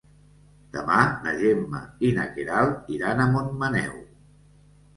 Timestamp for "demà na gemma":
0.77-1.83